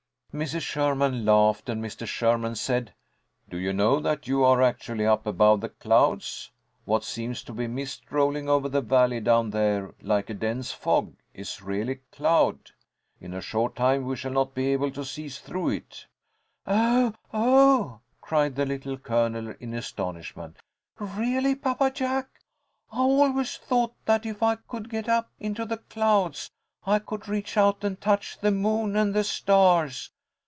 Mrs. 0.33 0.61
Sherman 0.61 1.25
laughed 1.25 1.67
and 1.67 1.83
Mr. 1.83 2.07
Sherman 2.07 2.55
said, 2.55 2.93
"Do 3.49 3.57
you 3.57 3.73
know 3.73 3.99
that 3.99 4.29
you 4.29 4.45
are 4.45 4.61
actually 4.61 5.05
up 5.05 5.27
above 5.27 5.59
the 5.59 5.67
clouds? 5.67 6.49
What 6.85 7.03
seems 7.03 7.43
to 7.43 7.51
be 7.51 7.67
mist, 7.67 8.09
rolling 8.09 8.47
over 8.47 8.69
the 8.69 8.79
valley 8.79 9.19
down 9.19 9.49
there 9.49 9.93
like 10.01 10.29
a 10.29 10.33
dense 10.33 10.71
fog, 10.71 11.13
is 11.33 11.61
really 11.61 11.95
cloud. 12.13 12.71
In 13.19 13.33
a 13.33 13.41
short 13.41 13.75
time 13.75 14.05
we 14.05 14.15
shall 14.15 14.31
not 14.31 14.53
be 14.55 14.71
able 14.71 14.89
to 14.91 15.03
see 15.03 15.27
through 15.27 15.71
it." 15.71 16.05
"Oh, 16.65 17.13
oh!" 17.33 17.99
cried 18.21 18.55
the 18.55 18.65
Little 18.65 18.97
Colonel, 18.97 19.53
in 19.59 19.73
astonishment. 19.73 20.55
"Really, 20.97 21.55
Papa 21.55 21.91
Jack? 21.91 22.39
I 22.89 22.99
always 22.99 23.57
thought 23.57 23.95
that 24.05 24.25
if 24.25 24.41
I 24.41 24.55
could 24.55 24.87
get 24.87 25.09
up 25.09 25.29
into 25.41 25.65
the 25.65 25.79
clouds 25.79 26.49
I 26.85 26.99
could 26.99 27.27
reach 27.27 27.57
out 27.57 27.83
and 27.83 27.99
touch 27.99 28.39
the 28.39 28.51
moon 28.51 28.95
and 28.95 29.13
the 29.13 29.25
stars. 29.25 30.09